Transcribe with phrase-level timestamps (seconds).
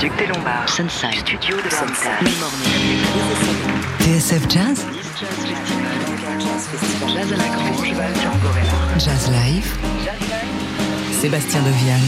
[0.00, 0.66] Duc des Lombards.
[0.66, 1.12] Sunside.
[1.12, 2.26] Studio de Sunside.
[3.98, 4.86] TSF Jazz
[7.06, 7.92] Jazz à la Grange.
[8.98, 9.76] Jazz Live
[11.12, 12.00] Sébastien Deviane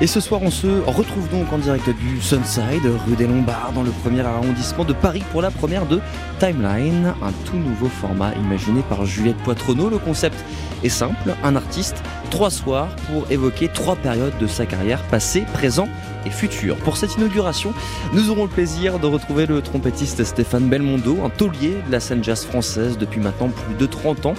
[0.00, 3.84] Et ce soir, on se retrouve donc en direct du Sunside, rue des Lombards, dans
[3.84, 6.00] le premier arrondissement de Paris pour la première de
[6.40, 9.90] Timeline, un tout nouveau format imaginé par Juliette Poitronneau.
[9.90, 10.44] Le concept
[10.82, 15.86] est simple, un artiste, trois soirs pour évoquer trois périodes de sa carrière, passé, présent
[16.26, 16.76] et futur.
[16.76, 17.72] Pour cette inauguration,
[18.12, 22.22] nous aurons le plaisir de retrouver le trompettiste Stéphane Belmondo, un taulier de la scène
[22.22, 24.34] jazz française depuis maintenant plus de 30 ans.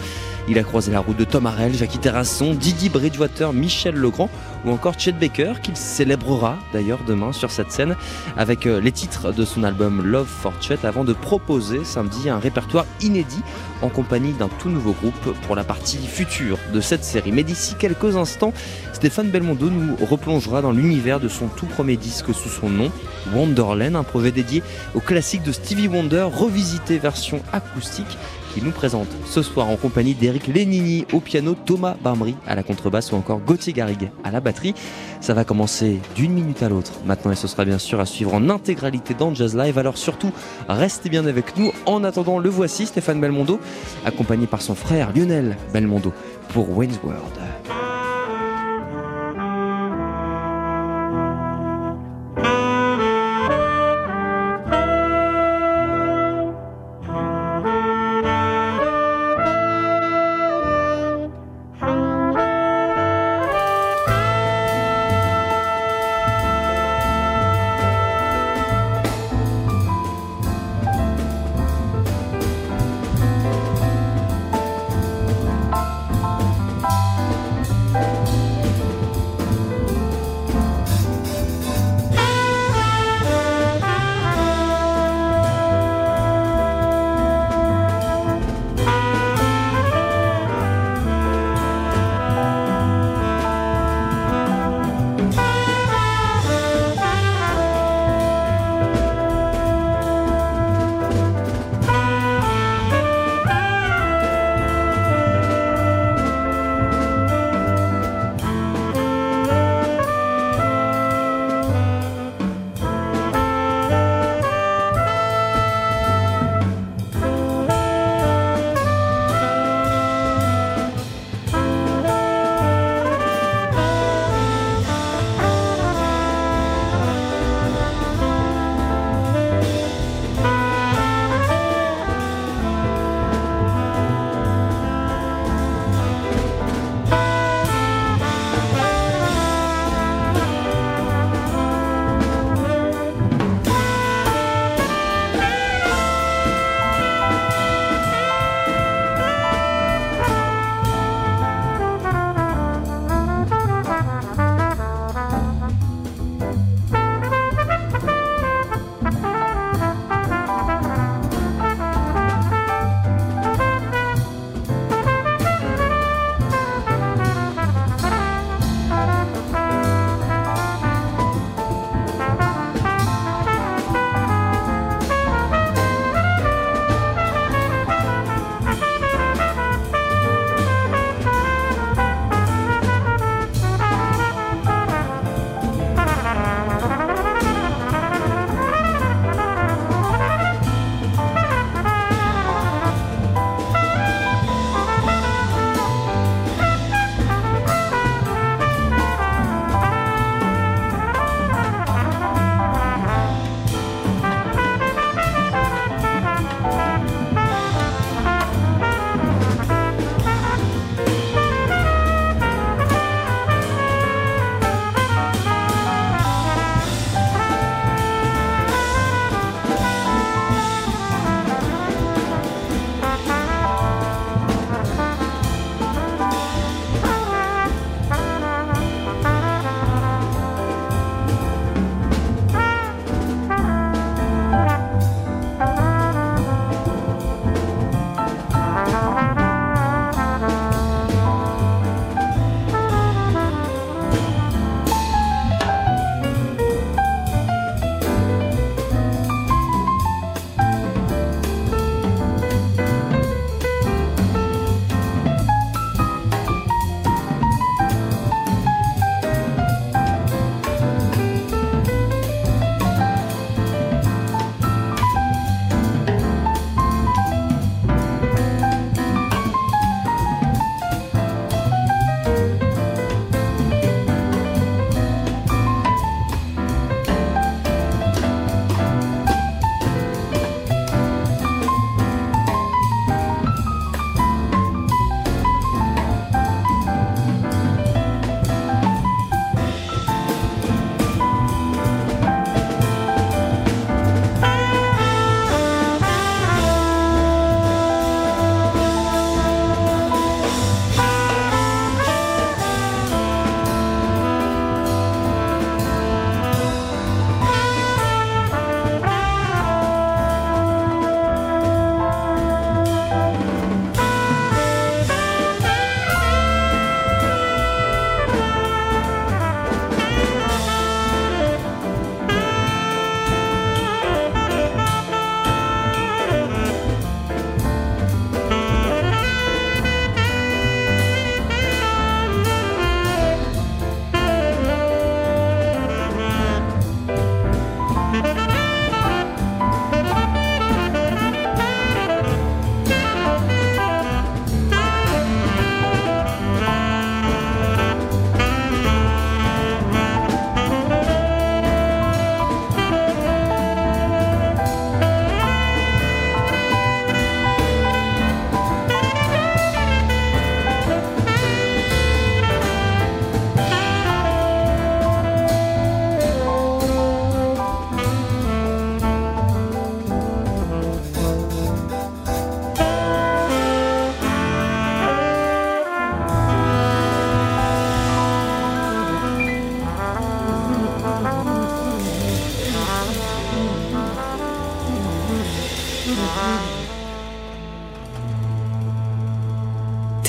[0.49, 4.30] Il a croisé la route de Tom Harrell, Jackie Terrasson, Didi Bridgewater, Michel Legrand
[4.66, 7.95] ou encore Chet Baker, qu'il célébrera d'ailleurs demain sur cette scène
[8.36, 12.39] avec euh, les titres de son album Love for Chet avant de proposer samedi un
[12.39, 13.41] répertoire inédit
[13.84, 17.32] en compagnie d'un tout nouveau groupe pour la partie future de cette série.
[17.32, 18.54] Mais d'ici quelques instants,
[18.94, 22.92] Stéphane Belmondo nous replongera dans l'univers de son tout premier disque sous son nom,
[23.34, 24.64] Wonderland, un projet dédié
[24.96, 28.17] au classique de Stevie Wonder, revisité version acoustique
[28.54, 32.64] qui nous présente ce soir en compagnie d'Eric Lénini au piano, Thomas Barmry à la
[32.64, 34.76] contrebasse ou encore Gauthier Garrigue à la batterie.
[35.22, 38.34] Ça va commencer d'une minute à l'autre maintenant et ce sera bien sûr à suivre
[38.34, 39.78] en intégralité dans Jazz Live.
[39.78, 40.31] Alors surtout,
[40.70, 41.72] restez bien avec nous.
[41.86, 43.59] En attendant, le voici, Stéphane Belmondo,
[44.06, 46.14] accompagné par son frère Lionel Belmondo
[46.50, 47.92] pour Wayne's World.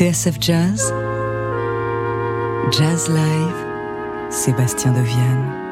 [0.04, 0.92] TSF Jazz,
[2.70, 5.63] Jazz Live, Sébastien Deviane.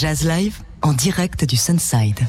[0.00, 2.20] Jazz Live en direct du Sunside.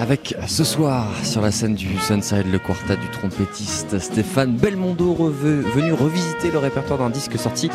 [0.00, 5.92] Avec ce soir sur la scène du Sunside le quartet du trompettiste Stéphane Belmondo venu
[5.92, 7.70] revisiter le répertoire d'un disque sorti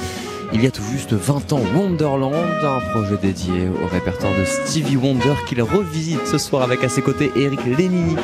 [0.51, 4.98] il y a tout juste 20 ans, Wonderland, un projet dédié au répertoire de Stevie
[4.98, 8.17] Wonder qu'il revisite ce soir avec à ses côtés Eric Lenini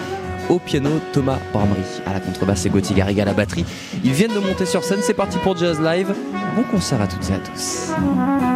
[0.50, 3.64] au piano, Thomas Bramry à la contrebasse et Gauthier Garriga à la batterie.
[4.04, 6.14] Ils viennent de monter sur scène, c'est parti pour Jazz Live.
[6.58, 8.55] Bon concert à toutes et à tous.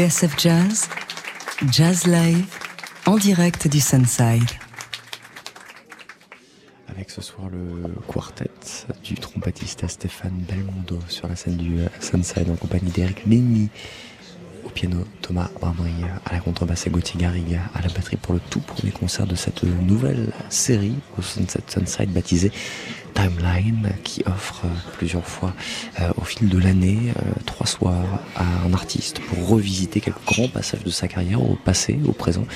[0.00, 0.88] TSF Jazz,
[1.70, 2.46] Jazz Live,
[3.04, 4.48] en direct du Sunside.
[6.88, 8.48] Avec ce soir le quartet
[9.04, 13.68] du trompettiste Stéphane Belmondo sur la scène du Sunside en compagnie d'Eric Lenny
[14.64, 15.92] au piano Thomas Barbry,
[16.24, 19.34] à la contrebasse et Gauthier Garriga, à la batterie pour le tout premier concert de
[19.34, 22.52] cette nouvelle série au Sunset Sunside baptisée
[23.20, 24.62] Timeline qui offre
[24.96, 25.52] plusieurs fois
[26.00, 30.48] euh, au fil de l'année euh, trois soirs à un artiste pour revisiter quelques grands
[30.48, 32.46] passages de sa carrière au passé, au présent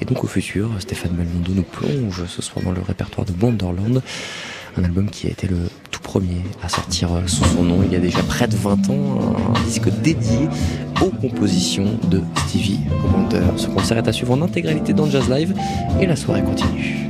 [0.00, 0.70] et donc au futur.
[0.80, 4.02] Stéphane Belmondo nous plonge ce soir dans le répertoire de Wonderland
[4.76, 5.58] un album qui a été le
[5.90, 8.90] tout premier à sortir euh, sous son nom il y a déjà près de 20
[8.90, 10.48] ans, un disque dédié
[11.00, 13.42] aux compositions de Stevie Wonder.
[13.56, 15.54] Ce concert est à suivre en intégralité dans Jazz Live
[16.00, 17.07] et la soirée continue.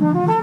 [0.00, 0.37] Mm-hmm.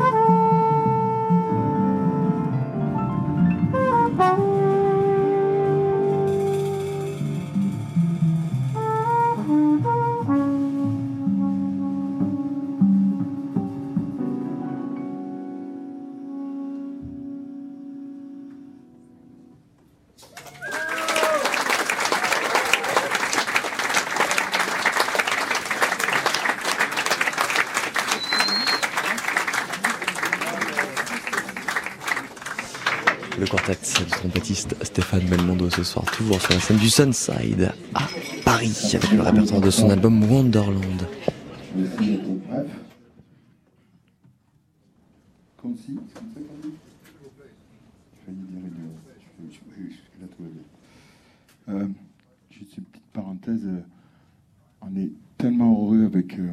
[35.85, 38.01] Soir, toujours sur la scène du Sunside à
[38.43, 41.07] Paris, avec le répertoire de son album Wonderland.
[41.75, 42.67] Bref.
[45.57, 46.73] Concis, c'est comme ça qu'on dit
[48.13, 48.91] J'ai failli dire idiot.
[49.39, 51.81] Je- je- je- je- là, tout va bien.
[51.81, 51.87] Euh,
[52.51, 53.65] Juste une petite parenthèse.
[53.65, 53.81] euh,
[54.81, 56.37] On est tellement heureux avec.
[56.39, 56.51] euh,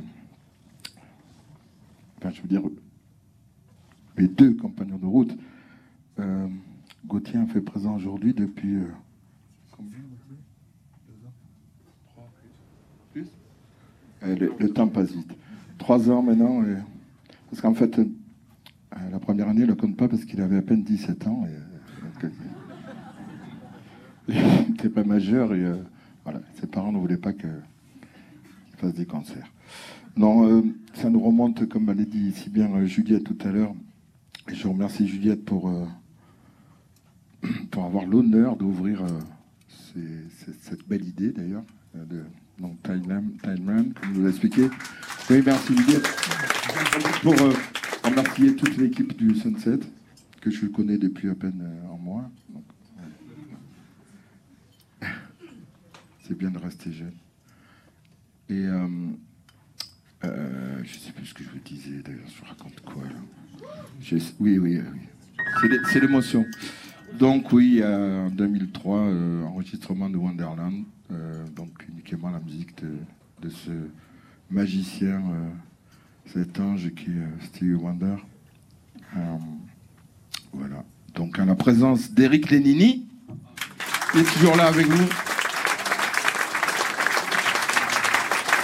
[2.19, 2.63] Enfin, je veux dire,
[4.17, 5.37] mes deux compagnons de route.
[6.19, 6.47] Euh,
[7.07, 8.77] Gauthier en fait présent aujourd'hui depuis.
[8.77, 8.87] euh,
[9.77, 9.99] combien
[11.09, 11.33] Deux ans
[12.07, 12.31] Trois
[13.13, 13.27] Plus
[14.23, 15.33] Euh, le, le temps passe vite.
[15.79, 16.63] Trois ans maintenant.
[16.63, 16.77] euh,
[17.51, 18.05] parce qu'en fait, euh,
[19.11, 21.45] la première année, il ne le compte pas parce qu'il avait à peine 17 ans.
[21.47, 21.61] Et, euh,
[22.03, 22.31] donc, euh,
[24.29, 25.77] il n'était pas majeur et euh,
[26.25, 27.49] voilà, ses parents ne voulaient pas qu'il
[28.77, 29.51] fasse des cancers.
[30.17, 30.63] Non, euh,
[30.95, 33.75] ça nous remonte, comme l'a dit si bien euh, Juliette tout à l'heure.
[34.51, 35.87] Et je remercie Juliette pour, euh,
[37.71, 39.03] pour avoir l'honneur d'ouvrir
[40.63, 41.65] cette belle idée d'ailleurs.
[41.95, 42.23] de
[42.59, 44.69] donc, Time Run, comme nous l'a expliqué.
[45.31, 46.09] Oui, merci Juliette.
[47.23, 47.35] Pour
[48.05, 49.81] remercier toute l'équipe du Sunset,
[50.41, 52.31] que je connais depuis à peine un mois.
[56.33, 57.13] C'est bien de rester jeune.
[58.49, 58.87] Et euh,
[60.25, 63.61] euh, je sais plus ce que je vous disais d'ailleurs, je raconte quoi là
[64.01, 65.01] Je- Oui, oui, oui.
[65.61, 66.47] C'est l'é- C'est l'émotion.
[67.19, 73.51] Donc oui, euh, en 2003, euh, enregistrement de Wonderland, euh, donc uniquement la musique de,
[73.51, 73.71] ce
[74.51, 75.51] magicien, euh,
[76.33, 78.17] cet ange qui est euh, Stevie Wonder.
[79.19, 79.37] Euh,
[80.55, 80.83] voilà.
[81.15, 83.07] Donc à la présence d'Eric Lénini,
[84.13, 84.97] qui est toujours là avec nous.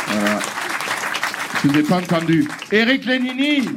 [0.06, 0.07] Voilà.
[1.62, 2.48] Je ne ai pas entendu.
[2.70, 3.68] Eric Lénini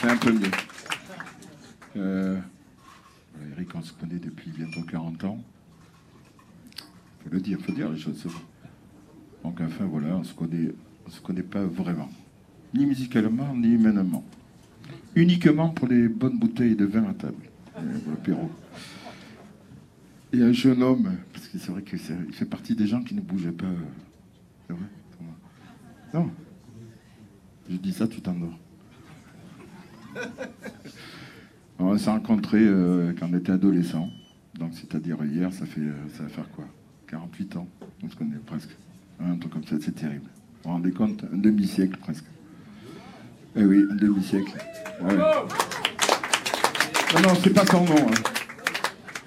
[0.00, 0.50] C'est un peu mieux.
[1.96, 2.38] Euh,
[3.52, 5.38] Eric, on se connaît depuis bientôt 40 ans.
[7.24, 8.26] Faut le dire, faut dire les choses.
[9.44, 10.72] Donc enfin voilà, on se connaît,
[11.06, 12.10] on se connaît pas vraiment,
[12.74, 14.24] ni musicalement ni humainement.
[15.14, 17.44] Uniquement pour les bonnes bouteilles de vin à table,
[17.76, 18.50] euh, pour l'apéro.
[20.32, 23.20] Et un jeune homme, parce que c'est vrai qu'il fait partie des gens qui ne
[23.20, 23.66] bougeaient pas.
[24.68, 24.84] C'est vrai
[26.14, 26.30] Non.
[27.68, 28.56] Je dis ça, tu t'endors.
[31.78, 34.08] On s'est rencontrés euh, quand on était adolescent.
[34.58, 36.66] Donc, c'est-à-dire hier, ça fait, euh, ça va faire quoi?
[37.08, 37.68] 48 ans.
[38.02, 38.70] On se connaît presque.
[39.20, 40.26] Un truc comme ça, c'est terrible.
[40.62, 41.24] Vous vous rendez compte?
[41.32, 42.24] Un demi-siècle presque.
[43.56, 44.52] Eh oui, un demi-siècle.
[45.02, 45.10] Non,
[47.22, 47.96] non, c'est pas son nom.
[47.96, 48.14] hein.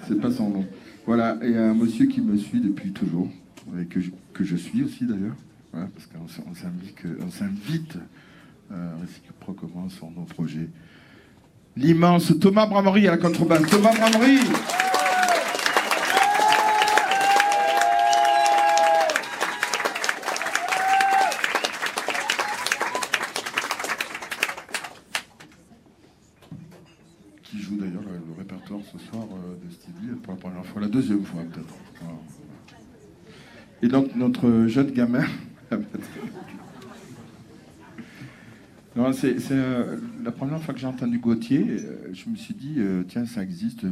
[0.08, 0.66] C'est pas son nom.
[1.06, 3.28] Voilà, et un monsieur qui me suit depuis toujours,
[3.78, 5.36] et que je, que je suis aussi d'ailleurs,
[5.72, 6.54] Voilà, parce qu'on
[7.30, 7.98] s'invite
[8.72, 10.68] euh, réciproquement sur nos projets.
[11.76, 13.68] L'immense Thomas Bramery à la contrebasse.
[13.68, 14.38] Thomas Bramery
[27.42, 30.80] qui joue d'ailleurs le, le répertoire ce soir euh, de Stevie pour la première fois,
[30.80, 31.74] la deuxième fois peut-être.
[32.00, 32.18] Voilà.
[33.84, 35.24] Et donc notre jeune gamin.
[38.96, 42.76] Non, c'est euh, la première fois que j'ai entendu Gauthier, euh, je me suis dit,
[42.78, 43.90] euh, tiens, ça existe de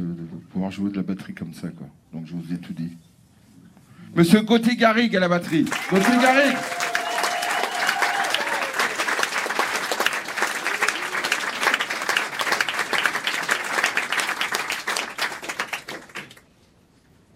[0.49, 1.87] pouvoir jouer de la batterie comme ça, quoi.
[2.13, 2.95] Donc je vous ai tout dit.
[4.15, 5.65] Monsieur Gauthier Garrigue à la batterie.
[5.91, 6.55] Gauthier Garrigue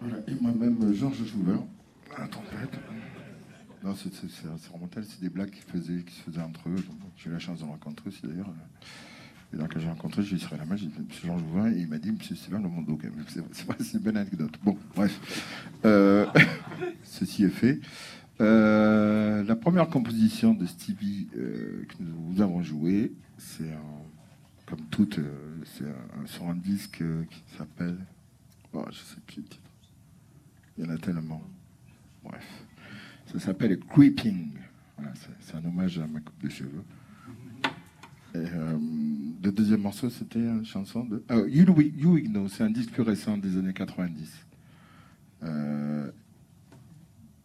[0.02, 1.66] Voilà, et moi-même, euh, Georges Jouvin,
[2.16, 2.80] à la trompette.
[3.84, 6.68] Non, c'est c'est- c'est- c'est remonté, c'est des blagues qu'ils faisaient, qui se faisaient entre
[6.70, 6.76] eux.
[7.18, 8.52] J'ai eu la chance de le rencontrer aussi d'ailleurs.
[9.54, 11.72] Et donc, quand j'ai rencontré, j'ai dit sur la main, j'ai dit Monsieur Georges Jouvin,
[11.72, 13.24] et il m'a dit Monsieur Sylvain Le Mondo, quand même.
[13.30, 14.52] C'est c'est vrai, c'est une belle anecdote.
[14.64, 15.18] Bon, bref.
[15.86, 16.26] Euh,
[18.40, 23.72] Euh, la première composition de Stevie euh, que nous avons jouée, c'est
[24.68, 25.32] comme toutes, euh,
[25.66, 25.86] c'est
[26.26, 27.98] sur un disque euh, qui s'appelle.
[28.74, 29.64] Oh, je sais plus le titre.
[30.78, 31.42] Il y en a tellement.
[32.24, 32.46] Bref.
[33.32, 34.52] Ça s'appelle Creeping.
[35.42, 36.84] C'est- un hommage à ma coupe de cheveux.
[38.34, 41.24] Le deuxième morceau, c'était une chanson de.
[41.48, 44.46] You, You Know, c'est un disque plus récent des années 90.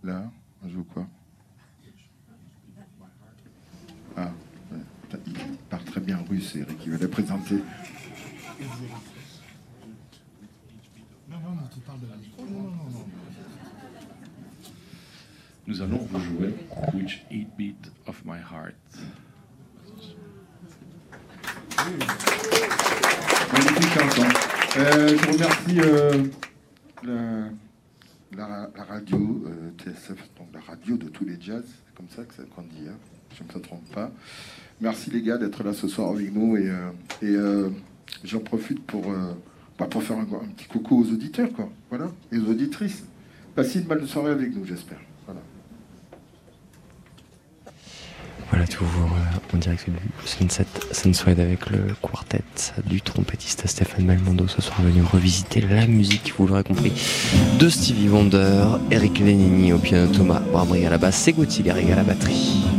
[0.04, 0.30] Là,
[0.64, 1.06] on joue quoi?
[4.16, 4.30] Ah,
[5.26, 5.34] il
[5.70, 7.62] parle très bien russe, Eric, il va les présenter.
[15.66, 16.54] Nous allons vous jouer
[16.92, 18.74] Which Eat Beat of My Heart.
[23.52, 24.26] Magnifique chanson.
[24.78, 26.24] Euh, je remercie euh,
[27.04, 27.50] la,
[28.36, 32.22] la- la radio euh, TSF, donc la radio de tous les jazz, c'est comme ça
[32.24, 32.96] que c'est qu'on dit, hein,
[33.36, 34.10] je ne me trompe pas.
[34.80, 36.90] Merci les gars d'être là ce soir avec nous et, euh,
[37.24, 37.70] euh,
[38.24, 39.04] j'en profite pour,
[39.78, 41.70] bah, pour faire un, un petit coucou aux auditeurs, quoi.
[41.88, 43.04] Voilà, et aux auditrices.
[43.54, 45.00] Passez une bonne soirée avec nous, j'espère.
[48.52, 48.66] Voilà.
[48.66, 49.08] Toujours
[49.54, 49.96] en direct du
[50.26, 52.42] Sunset Sunside avec le quartet
[52.84, 56.92] du trompettiste Stéphane Belmondo ce soir venu revisiter la musique, vous l'aurez compris,
[57.58, 61.96] de Stevie Wonder, Eric Lenini au piano, Thomas Barbry à la basse et Gauthier à
[61.96, 62.71] la batterie.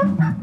[0.00, 0.34] Ha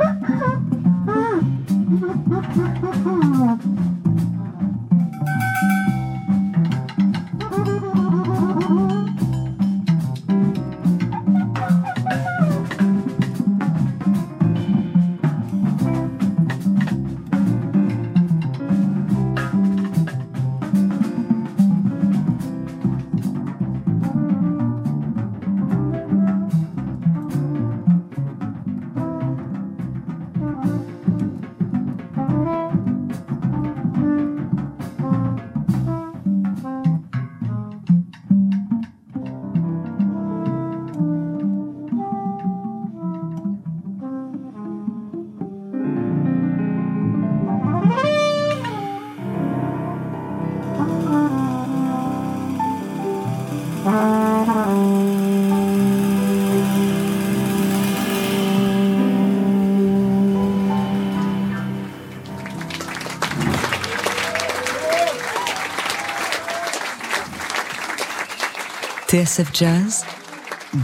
[69.18, 70.06] TSF Jazz,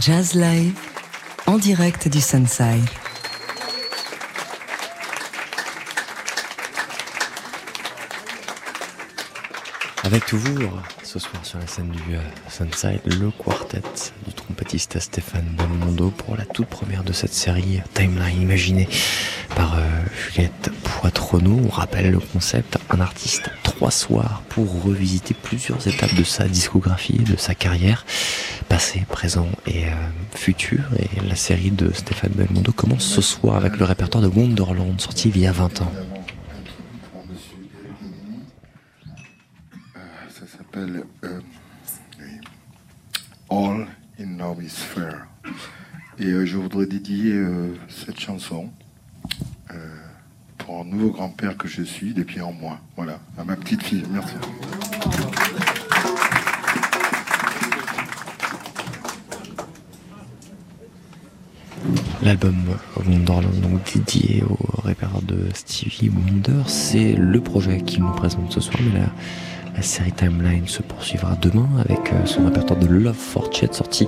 [0.00, 0.74] Jazz Live,
[1.46, 2.84] en direct du Sunside.
[10.02, 13.82] Avec toujours, ce soir sur la scène du euh, Sunside, le quartet
[14.26, 18.88] du trompettiste Stéphane Belmondo pour la toute première de cette série Timeline imaginée
[19.54, 19.82] par euh,
[20.32, 21.60] Juliette Poitronneau.
[21.64, 23.48] On rappelle le concept, un artiste
[23.84, 28.06] trois soirs pour revisiter plusieurs étapes de sa discographie, de sa carrière,
[28.66, 29.90] passé, présent et euh,
[30.34, 30.80] futur.
[30.98, 35.28] Et la série de Stéphane Belmondo commence ce soir avec le répertoire de Wonderland, sorti
[35.28, 35.92] il y a 20 ans.
[40.30, 41.40] Ça s'appelle euh,
[43.50, 43.86] All
[44.18, 45.26] in Love is Fair.
[46.18, 48.83] Et euh, je voudrais dédier euh, cette chanson euh,
[51.10, 52.78] grand-père que je suis depuis un mois.
[52.96, 54.04] Voilà, à ma petite fille.
[54.10, 54.34] Merci.
[62.22, 62.56] L'album
[62.96, 68.60] Wonderland, donc dédié au répertoire de Stevie Wonder, c'est le projet qu'il nous présente ce
[68.60, 68.78] soir,
[69.74, 74.06] la série Timeline se poursuivra demain avec euh, son répertoire de Love for Chet sorti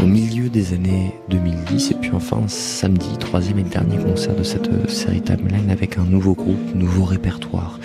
[0.00, 4.68] au milieu des années 2010 et puis enfin samedi, troisième et dernier concert de cette
[4.68, 7.78] euh, série Timeline avec un nouveau groupe, nouveau répertoire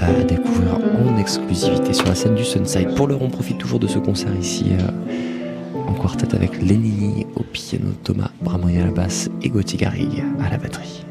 [0.00, 2.94] euh, à découvrir en exclusivité sur la scène du Sunside.
[2.96, 4.66] Pour l'heure, on profite toujours de ce concert ici
[5.74, 10.50] en quartet avec Lenini au piano, Thomas Bramoy à la basse et Gauthier Garrigue à
[10.50, 11.06] la batterie.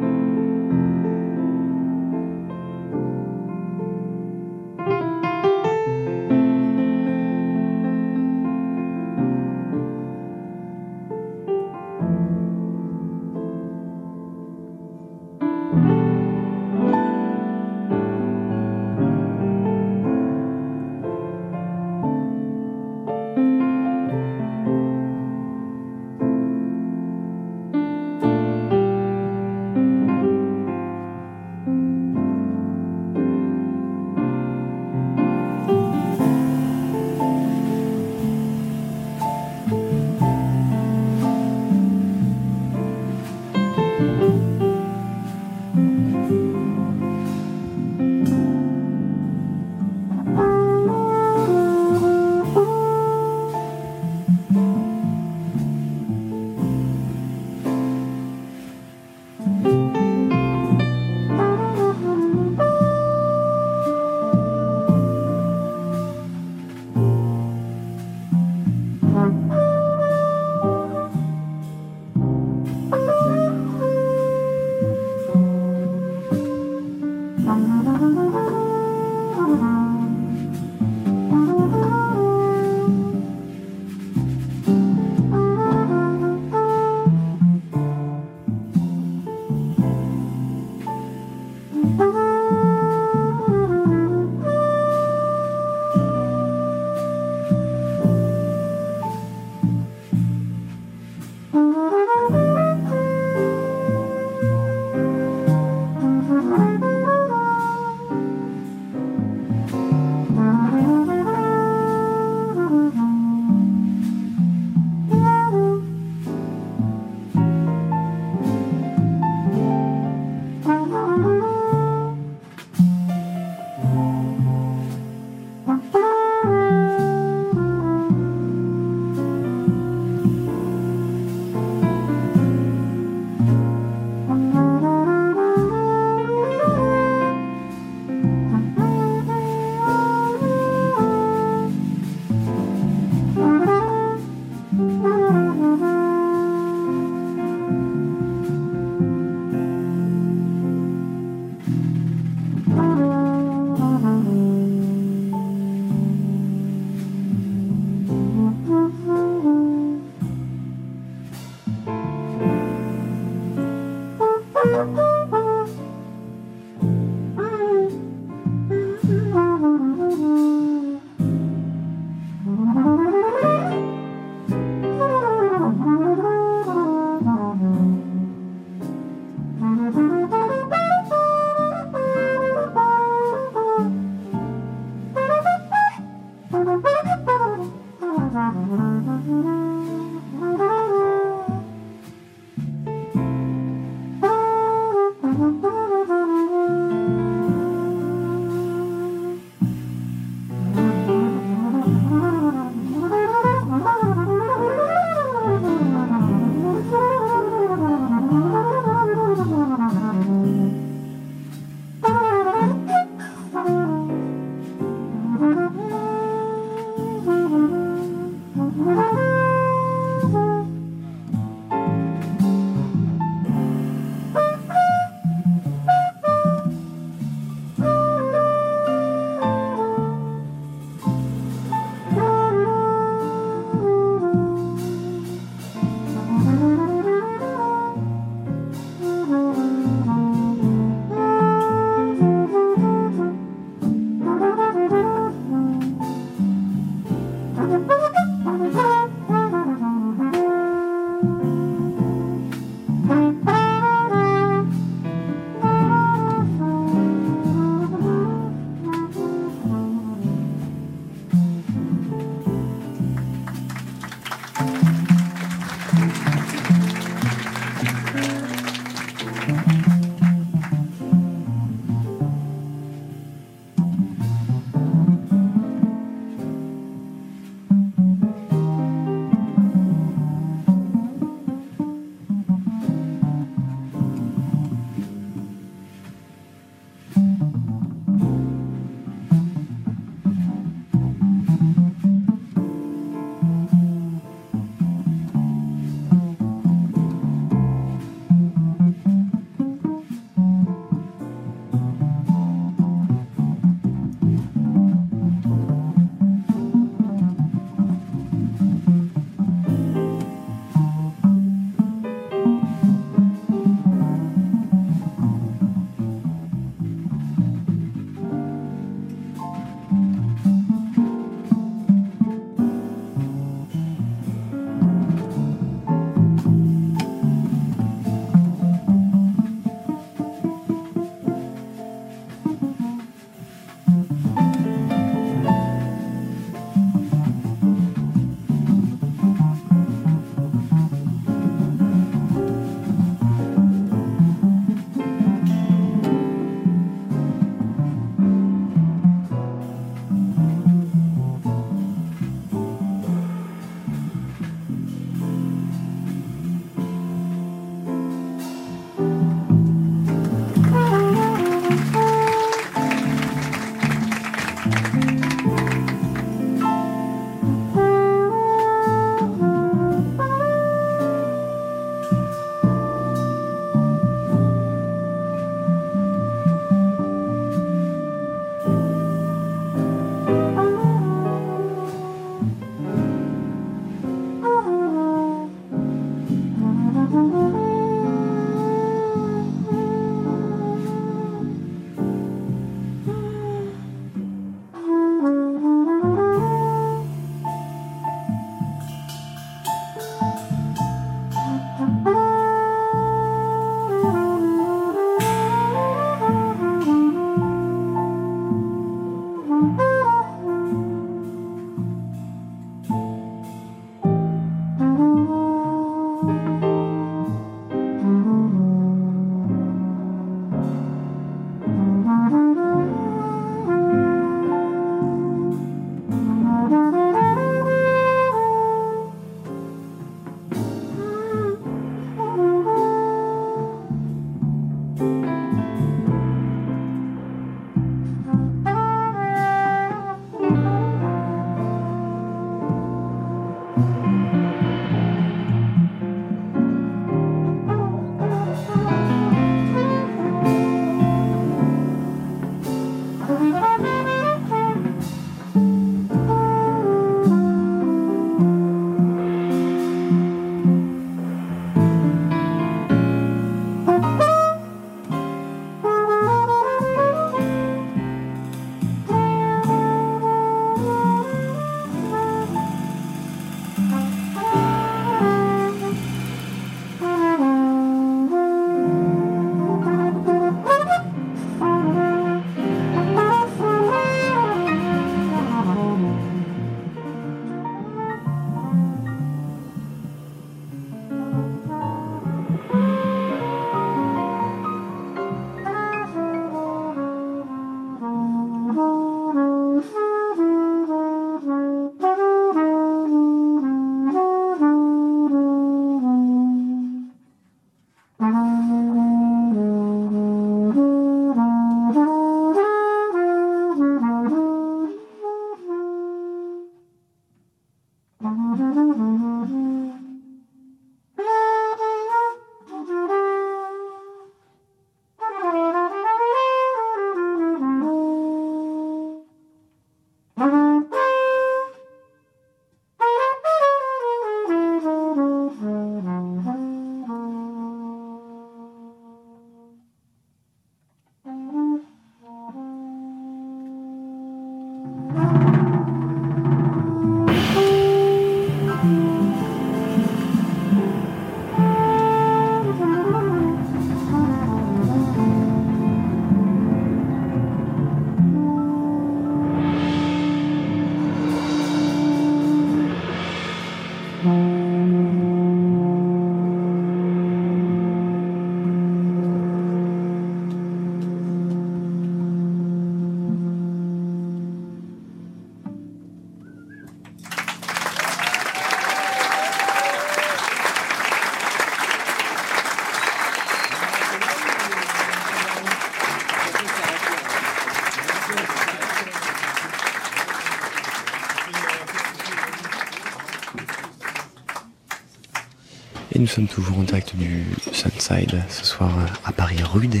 [596.32, 598.90] Sommes toujours en direct du Sunside, ce soir
[599.22, 600.00] à Paris, rue des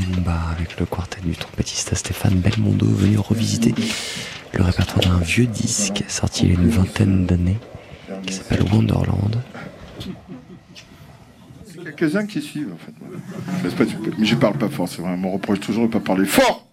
[0.50, 3.74] avec le quartet du trompettiste Stéphane Belmondo, venu revisiter
[4.54, 7.58] le répertoire d'un vieux disque sorti il y a une vingtaine d'années,
[8.22, 9.42] qui s'appelle Wonderland.
[11.84, 13.84] Quelques-uns qui suivent, en fait.
[14.18, 16.66] Mais je parle pas fort, c'est vrai, on reproche toujours de ne pas parler fort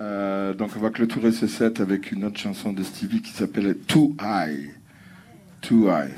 [0.00, 3.76] euh, donc on va clôturer ce set avec une autre chanson de Stevie qui s'appelle
[3.86, 4.70] Too High.
[5.60, 6.14] Too High.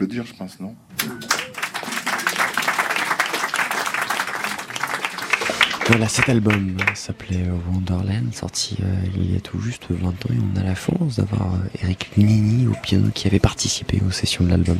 [0.00, 0.74] Je pense, non
[5.88, 10.38] Voilà, cet album s'appelait Wonderland, sorti euh, il y a tout juste 20 ans, et
[10.38, 14.44] on a la chance d'avoir euh, Eric Lunini au piano qui avait participé aux sessions
[14.44, 14.78] de l'album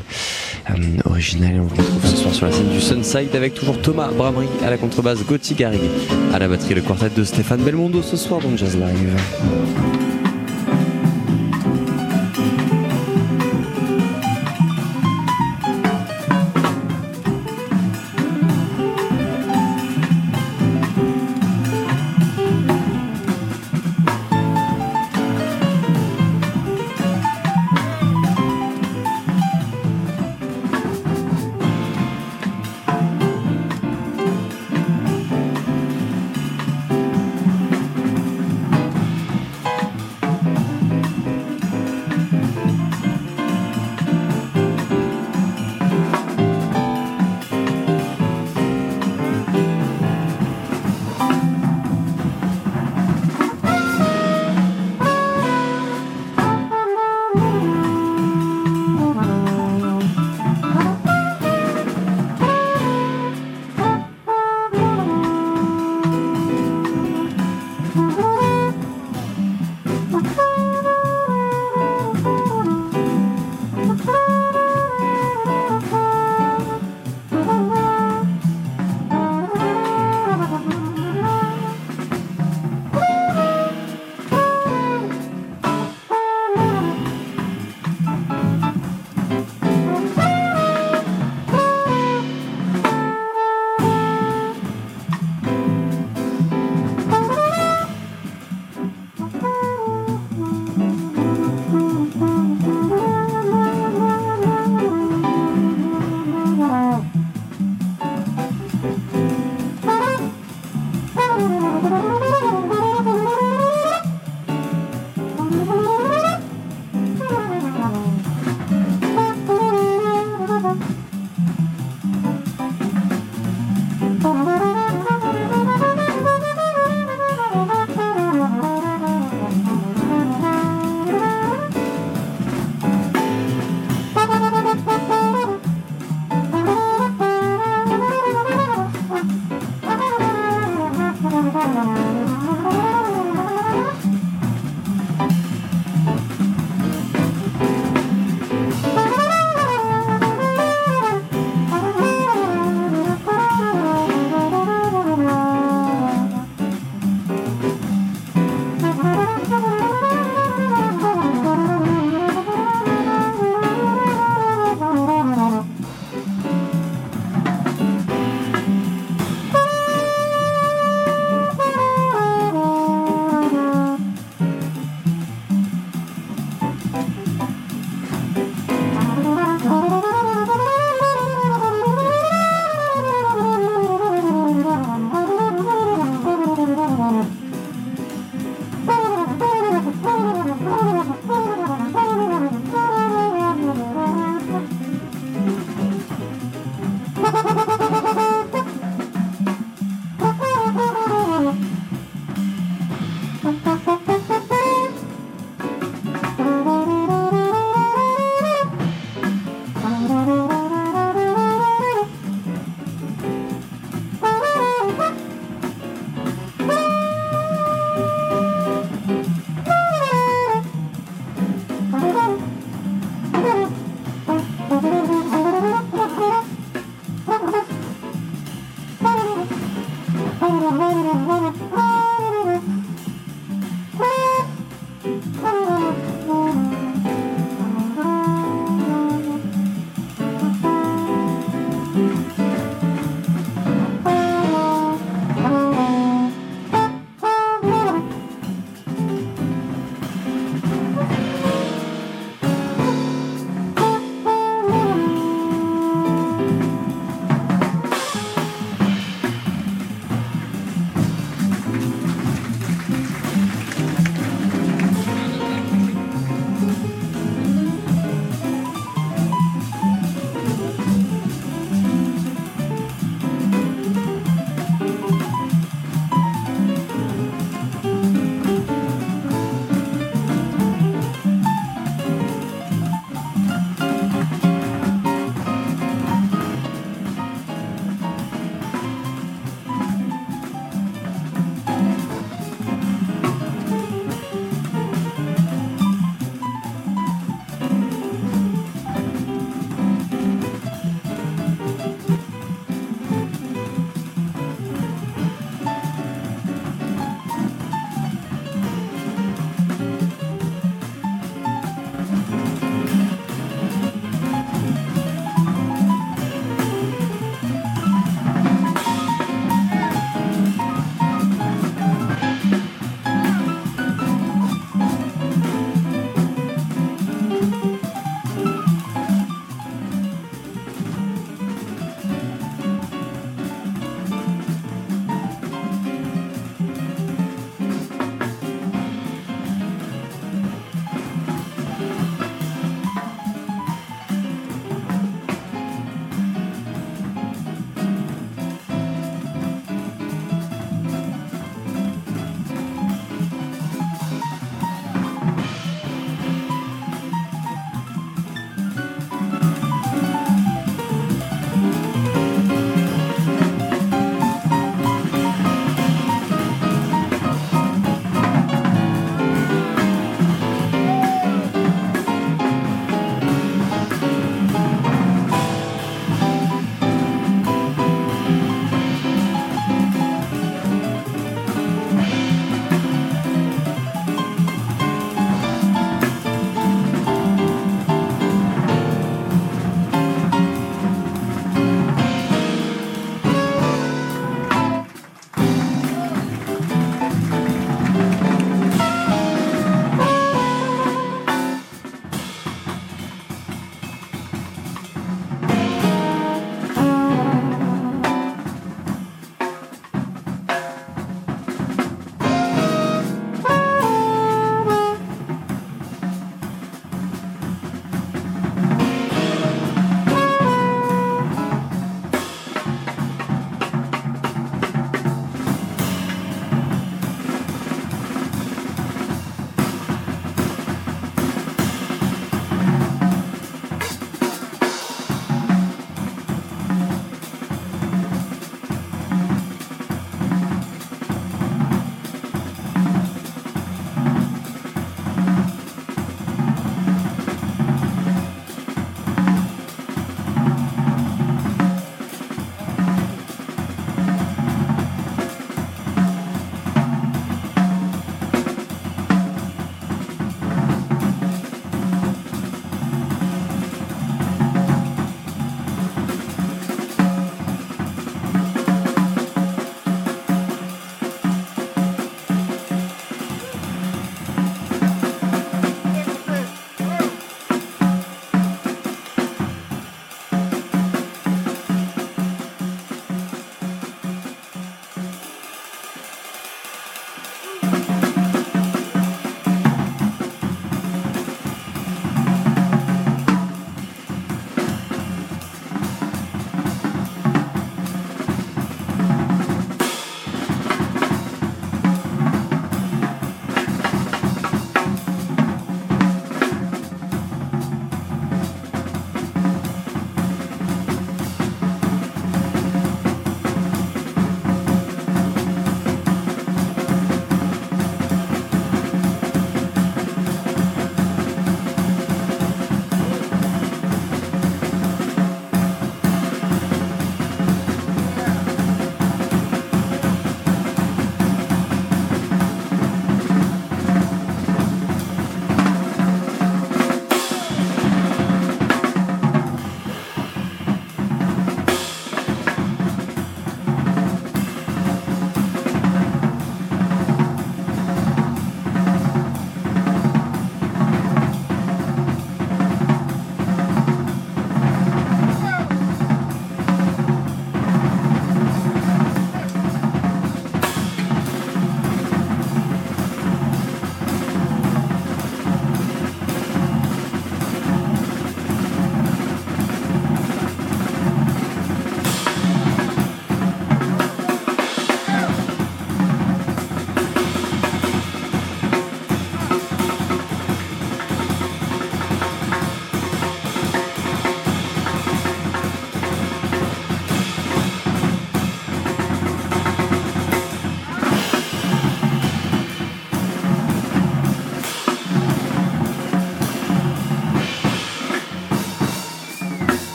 [0.70, 0.74] euh,
[1.04, 1.60] original.
[1.60, 4.70] On le retrouve ce soir sur la scène du Sunside avec toujours Thomas Bramery à
[4.70, 5.90] la contrebasse, Gauthier Garrigue
[6.32, 10.01] à la batterie, le quartet de Stéphane Belmondo ce soir dans Jazz Live.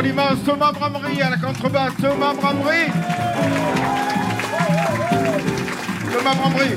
[0.00, 1.92] Pour l'immense Thomas Bramery à la contrebasse.
[2.00, 2.86] Thomas Bramery.
[6.10, 6.70] Thomas Bramery.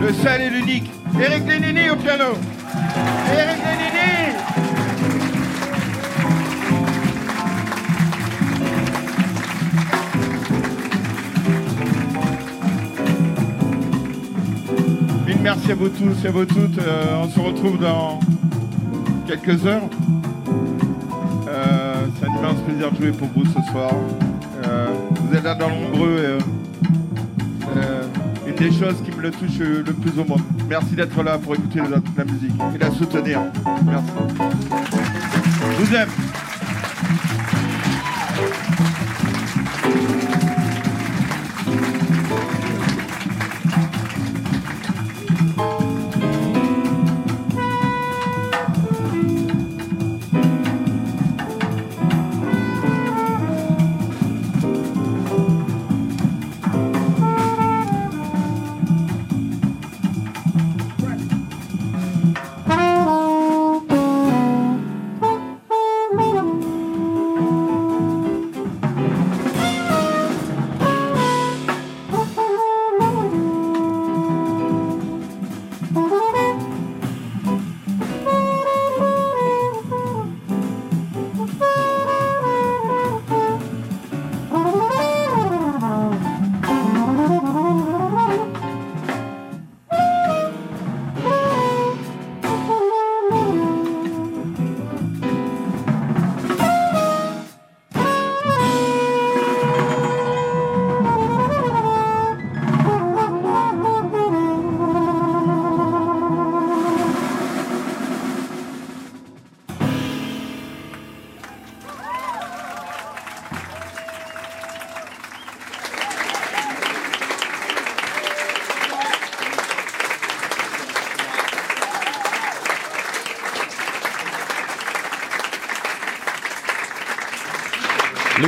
[0.00, 0.90] Le seul et l'unique.
[1.20, 2.57] Eric Lénini au piano.
[15.68, 16.78] Merci à vous tous et à vous toutes.
[16.78, 18.20] Euh, on se retrouve dans
[19.26, 19.82] quelques heures.
[21.48, 23.90] Euh, C'est un immense plaisir de jouer pour vous ce soir.
[24.64, 24.86] Euh,
[25.20, 26.16] vous êtes là dans l'ombreux.
[26.18, 26.38] et, euh,
[27.76, 28.02] euh,
[28.46, 30.40] une des choses qui me le touche euh, le plus au monde.
[30.68, 33.40] Merci d'être là pour écouter la, la musique et la soutenir.
[33.84, 34.12] Merci.
[35.60, 36.08] Je vous aime.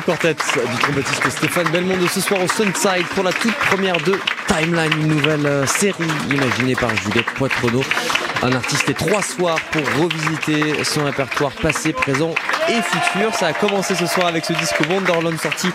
[0.01, 4.93] Quartet du trompettiste Stéphane Belmondo ce soir au Sunside pour la toute première de Timeline,
[5.01, 7.83] une nouvelle euh, série imaginée par Juliette Poitrenaud.
[8.43, 12.35] Un artiste et trois soirs pour revisiter son répertoire passé, présent
[12.69, 13.35] et futur.
[13.35, 15.69] Ça a commencé ce soir avec ce disque Wonderland sorti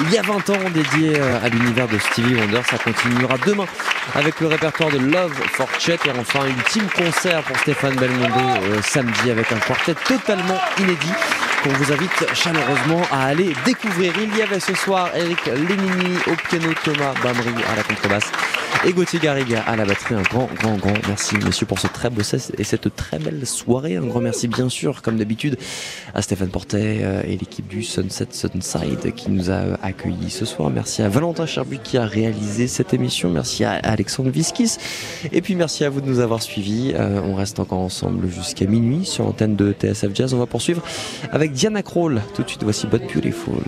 [0.00, 2.60] il y a 20 ans dédié euh, à l'univers de Stevie Wonder.
[2.68, 3.66] Ça continuera demain
[4.14, 8.82] avec le répertoire de Love for Chet et enfin ultime concert pour Stéphane Belmondo euh,
[8.82, 11.12] samedi avec un quartet totalement inédit
[11.62, 14.12] qu'on vous invite chaleureusement à aller découvrir.
[14.20, 18.30] Il y avait ce soir Eric Lénini au piano, Thomas Bamry à la contrebasse
[18.84, 20.14] et Gauthier Garrigue à la batterie.
[20.14, 23.46] Un grand, grand, grand merci, messieurs, pour ce très beau set et cette très belle
[23.46, 23.96] soirée.
[23.96, 25.56] Un grand merci, bien sûr, comme d'habitude,
[26.14, 30.44] à Stéphane Portet euh, et l'équipe du Sunset Sunside qui nous a euh, accueillis ce
[30.44, 30.70] soir.
[30.70, 33.30] Merci à Valentin Cherbuy qui a réalisé cette émission.
[33.30, 34.78] Merci à Alexandre Viskis.
[35.30, 36.92] Et puis merci à vous de nous avoir suivis.
[36.94, 40.34] Euh, on reste encore ensemble jusqu'à minuit sur l'antenne de TSF Jazz.
[40.34, 40.82] On va poursuivre
[41.30, 42.22] avec Diana Krall.
[42.34, 43.62] Tout de suite, voici But Beautiful.